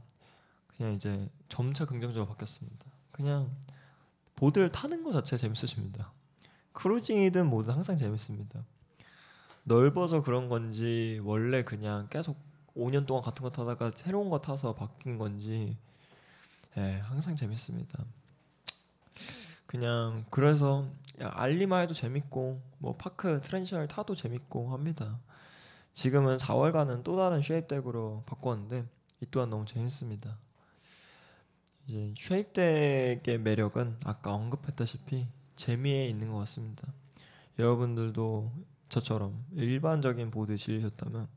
[0.77, 2.85] 그냥 이제 점차 긍정적으로 바뀌었습니다.
[3.11, 3.51] 그냥
[4.35, 6.11] 보드를 타는 것 자체가 재밌어집니다.
[6.71, 8.63] 크루징이든 뭐든 항상 재밌습니다.
[9.65, 12.37] 넓어서 그런 건지 원래 그냥 계속
[12.75, 15.77] 5년 동안 같은 거 타다가 새로운 거 타서 바뀐 건지
[16.77, 18.05] 예, 항상 재밌습니다.
[19.69, 20.89] 그냥 그래서
[21.21, 25.19] 야, ollie만 해도 재밌고 뭐 park transition을 타도 재밌고 합니다.
[25.93, 28.87] 지금은 4월간은 또 다른 shape deck으로 바꿨는데
[29.21, 30.39] 이 또한 너무 재밌습니다.
[31.85, 36.91] 이제 shape deck의 매력은 아까 언급했다시피 재미에 있는 것 같습니다.
[37.59, 38.51] 여러분들도
[38.89, 41.27] 저처럼 일반적인 보드 질리셨다면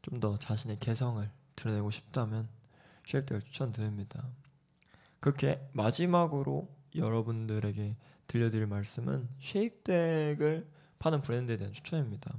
[0.00, 2.48] 좀 더 자신의 개성을 드러내고 싶다면
[3.04, 4.26] shape deck을 추천드립니다.
[5.20, 10.66] 그렇게 마지막으로 여러분들에게 들려드릴 말씀은 shape deck을
[10.98, 12.34] 파는 브랜드에 대한 추천입니다.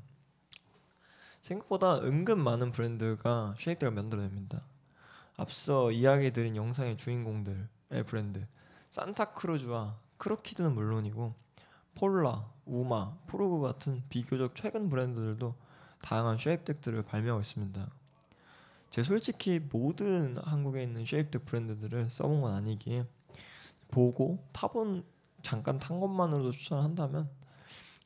[1.42, 4.62] 생각보다 은근 많은 브랜드가 shape deck을 만들어냅니다.
[5.38, 8.46] 앞서 이야기 드린 영상의 주인공들의 브랜드
[8.92, 11.34] Santa Cruz와 Krooked는 물론이고
[11.96, 15.56] Polar, Uma, Frog 같은 비교적 최근 브랜드들도
[16.02, 17.90] 다양한 shape deck들을 발매하고 있습니다.
[18.90, 23.06] 제 솔직히 모든 한국에 있는 shape deck 브랜드들을 써본 건 아니기에
[23.92, 25.04] 보고 타본
[25.44, 27.30] 잠깐 탄 것만으로도 추천한다면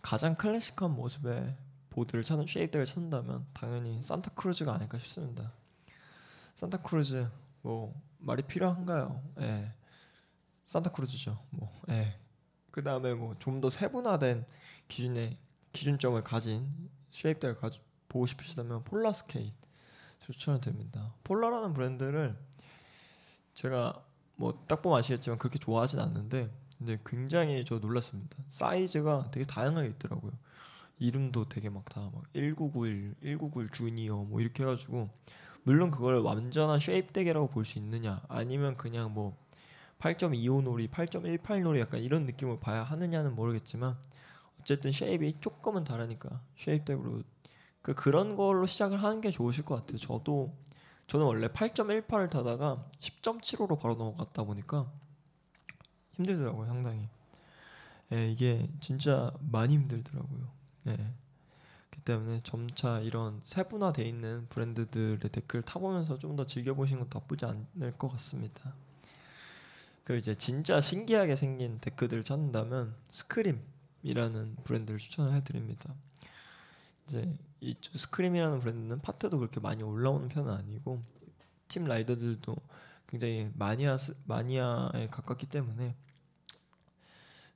[0.01, 1.55] 가장 클래식한 모습의
[1.89, 5.53] 보드를 찾는 deck을 찾는다면 당연히 Santa Cruz가 아닐까 싶습니다.
[6.55, 7.27] Santa Cruz
[7.61, 9.21] 뭐 말이 필요한가요?
[9.39, 9.71] 예.
[10.65, 11.39] Santa Cruz죠.
[11.51, 12.19] 뭐 예.
[12.71, 14.45] 그 다음에 뭐 좀 더 세분화된
[14.87, 15.37] 기준의
[15.71, 17.79] 기준점을 가진 shape deck을 가지
[18.09, 19.53] 보고 싶으시다면 Polar Skate
[20.19, 21.13] 추천을 드립니다.
[21.23, 22.37] Polar라는 브랜드를
[23.53, 24.03] 제가
[24.35, 28.37] 뭐 딱 보면 아시겠지만 그렇게 좋아하진 않는데 근데 굉장히 저 놀랐습니다.
[28.49, 30.31] 사이즈가 되게 다양하게 있더라고요.
[30.99, 35.09] 이름도 되게 막 다 막 1991, 1991 주니어 뭐 이렇게 해가지고
[35.63, 39.37] 물론 그걸 완전한 shape deck이라고 볼 수 있느냐 아니면 그냥 뭐
[39.99, 43.97] 8.25 놀이, 8.18 놀이 약간 이런 느낌을 봐야 하느냐는 모르겠지만
[44.61, 47.23] 어쨌든 shape이 조금은 다르니까 shape deck으로
[47.81, 49.97] 그 그런 걸로 시작을 하는 게 좋으실 것 같아요.
[49.97, 50.53] 저도
[51.07, 54.91] 저는 원래 8.18을 타다가 10.75로 바로 넘어갔다 보니까
[56.13, 57.07] 힘들더라고요, 상당히.
[58.13, 60.47] 예, 이게 진짜 많이 힘들더라고요.
[60.87, 61.13] 예.
[61.89, 67.97] 그 때문에 점차 이런 세분화돼 있는 브랜드들의 데크를 타보면서 좀 더 즐겨보시는 것도 나쁘지 않을
[67.97, 68.73] 것 같습니다.
[70.03, 75.93] 그 이제 진짜 신기하게 생긴 데크들을 찾는다면 스크림이라는 브랜드를 추천을 해드립니다.
[77.07, 77.33] 이제
[77.65, 81.01] 이 스크림이라는 브랜드는 파트도 그렇게 많이 올라오는 편은 아니고
[81.67, 82.55] 팀 라이더들도
[83.07, 85.95] 굉장히 마니아 마니아에 가깝기 때문에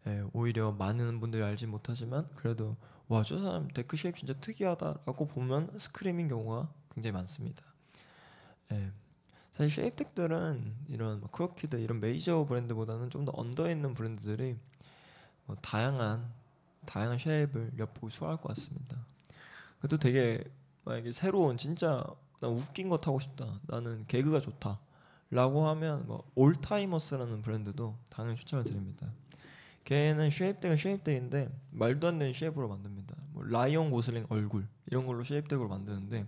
[0.07, 2.75] 예, 오히려 많은 분들이 알지 못하지만 그래도
[3.07, 7.63] 와 저 사람 데크 shape 진짜 특이하다라고 보면 스크림인 경우가 굉장히 많습니다.
[8.71, 8.91] 예,
[9.51, 14.57] 사실 shape deck들은 이런 막 Krooked 이런 메이저 브랜드보다는 좀 더 언더 있는 브랜드들이
[15.45, 16.31] 뭐 다양한
[16.85, 18.97] 다양한 shape을 엿보기 수월할 것 같습니다.
[19.79, 20.43] 그것도 되게
[20.85, 22.03] 만약에 새로운 진짜
[22.39, 23.59] 나 웃긴 거 타고 싶다.
[23.67, 24.79] 나는 개그가 좋다.
[25.31, 29.11] 라고 하면 뭐 Alltimers라는 브랜드도 당연히 추천을 드립니다.
[29.85, 33.15] 걔는 쉐입덱은 쉐입덱인데 말도 안 되는 shape으로 만듭니다.
[33.31, 36.25] 뭐 라이언 고슬링 얼굴 이런 걸로 shape deck으로 만드는데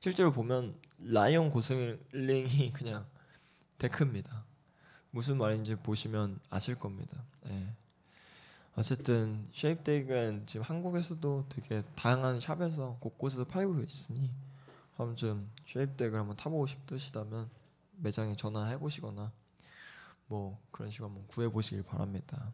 [0.00, 3.06] 실제로 보면 라이온 고슬링이 그냥
[3.78, 4.44] 데크입니다.
[5.10, 7.24] 무슨 말인지 보시면 아실 겁니다.
[7.46, 7.68] 예.
[8.78, 14.30] 어쨌든 쉐입덱은 지금 한국에서도 되게 다양한 샵에서 곳곳에서 팔고 있으니
[14.94, 17.50] 한 번쯤 쉐입덱을 한번 타보고 싶으시다면
[17.96, 19.32] 매장에 전화해 보시거나
[20.28, 22.52] 뭐 그런 식으로 한번 구해 보시길 바랍니다.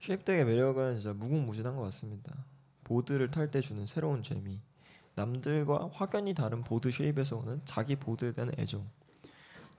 [0.00, 2.34] 쉐입덱의 매력은 진짜 무궁무진한 것 같습니다.
[2.84, 4.58] 보드를 탈 때 주는 새로운 재미,
[5.16, 8.88] 남들과 확연히 다른 보드 shape에서 오는 자기 보드에 대한 애정,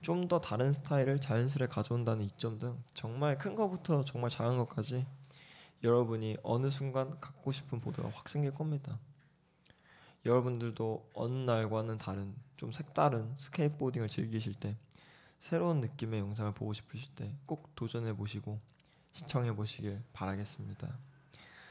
[0.02, 5.06] 좀 더 다른 스타일을 자연스레 가져온다는 이점 등 정말 큰 것부터 정말 작은 것까지
[5.82, 8.98] 여러분이 어느 순간 갖고 싶은 보드가 확 생길 겁니다.
[10.24, 14.76] 여러분들도 어느 날과는 다른 좀 색다른 스케이트보딩을 즐기실 때
[15.38, 18.60] 새로운 느낌의 영상을 보고 싶으실 때 꼭 도전해 보시고
[19.12, 20.98] 시청해 보시길 바라겠습니다.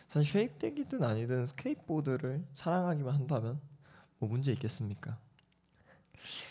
[0.07, 3.61] 사실 shape deck이든 아니든 스케이트보드를 사랑하기만 한다면
[4.17, 5.17] 뭐 문제 있겠습니까?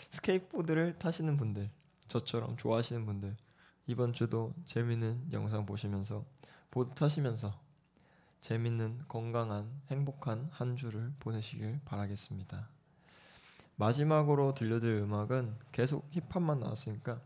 [0.09, 1.69] 스케이트보드를 타시는 분들,
[2.07, 3.35] 저처럼 좋아하시는 분들
[3.87, 6.25] 이번 주도 재밌는 영상 보시면서
[6.71, 7.59] 보드 타시면서
[8.41, 12.69] 재밌는 건강한 행복한 한 주를 보내시길 바라겠습니다.
[13.75, 17.21] 마지막으로 들려드릴 음악은 계속 힙합만 나왔으니까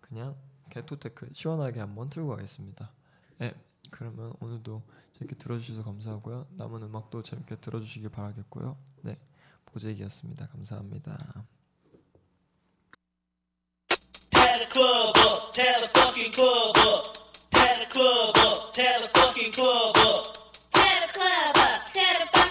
[0.00, 0.34] 그냥
[0.70, 2.90] 게토테크 시원하게 한번 틀고 가겠습니다.
[3.38, 3.54] 네,
[3.90, 4.82] 그러면 오늘도
[5.18, 6.46] 재밌게 들어주셔서 감사하고요.
[6.56, 8.76] 남은 음악도 재밌게 들어주시길 바라겠고요.
[9.02, 9.18] 네,
[9.66, 10.48] 보재기였습니다.
[10.48, 11.44] 감사합니다.
[15.52, 17.18] Up, tear the fucking club up.
[17.50, 20.36] Tear the club up, tear the fucking club up.
[20.72, 22.41] Tear the club up, tear the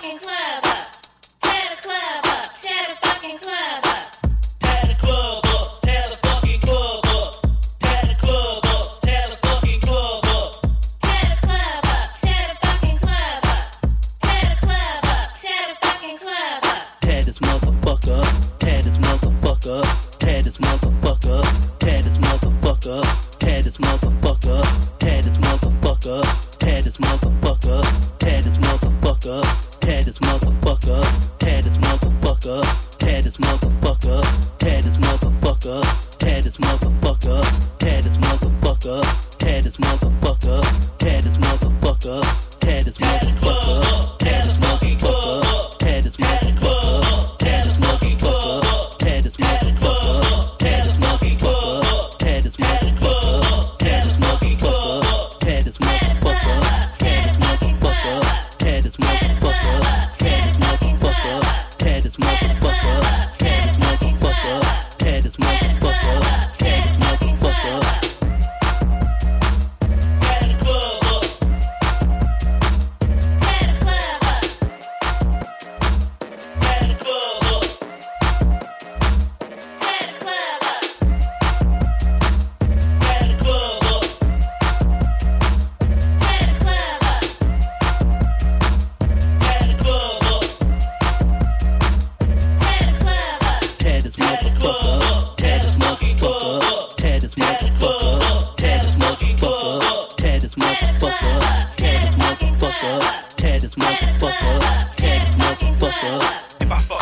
[106.72, 107.01] I fuck,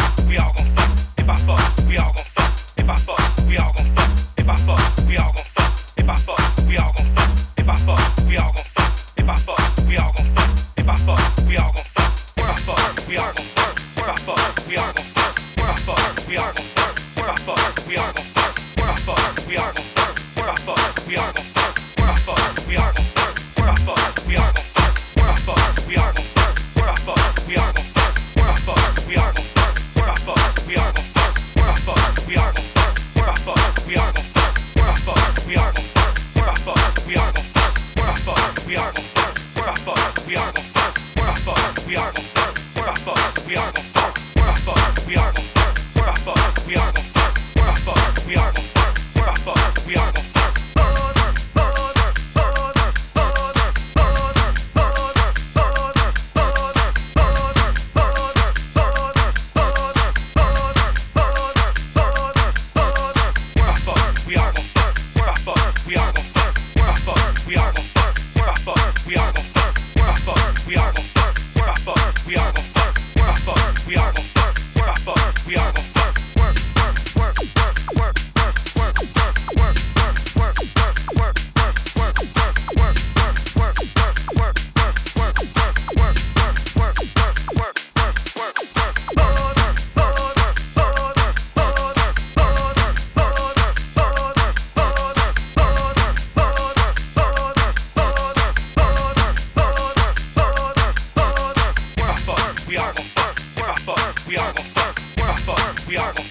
[102.70, 103.40] we are gon' fuck.
[103.58, 105.00] If I fuck, we are gon' fuck.
[105.18, 106.29] If I fuck, we are gon'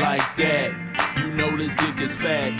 [0.00, 0.72] like that.
[1.18, 2.52] You know this dick is fat,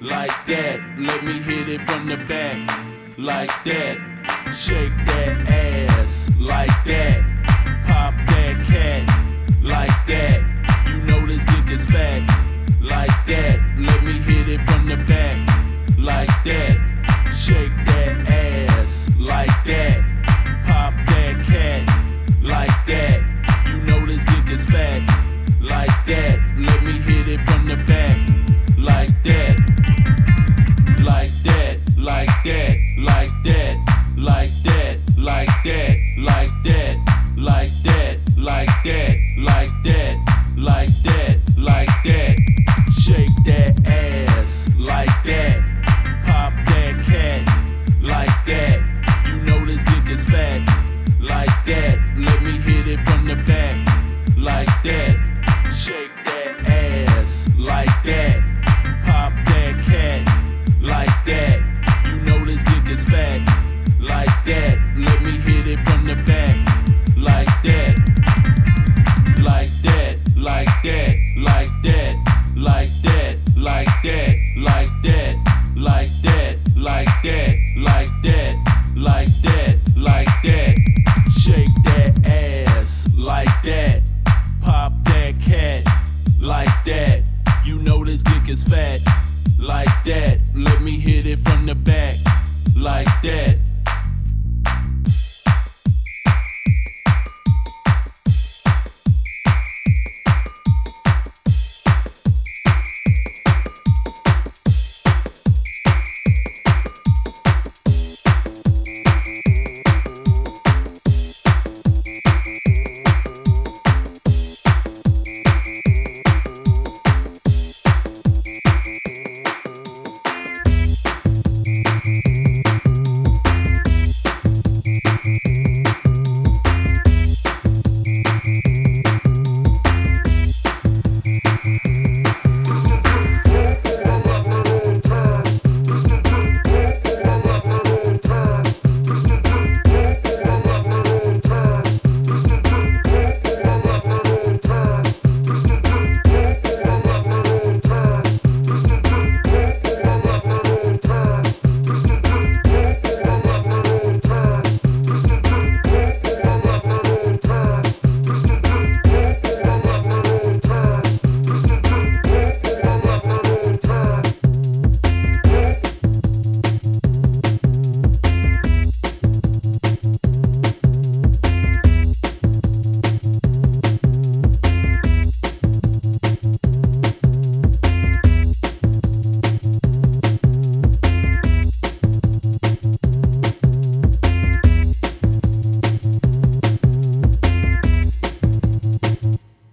[0.00, 0.80] like that.
[0.98, 2.58] Let me hit it from the back,
[3.16, 3.96] like that.
[4.56, 7.22] Shake that ass, like that.
[7.86, 9.02] Pop that cat,
[9.62, 10.42] like that.
[10.88, 12.22] You know this dick is fat,
[12.82, 13.60] like that.
[13.78, 15.38] Let me hit it from the back,
[15.96, 16.76] like that.
[17.38, 17.79] Shake
[89.60, 90.40] like that.
[90.56, 92.16] Let me hit it from the back,
[92.76, 93.79] like that.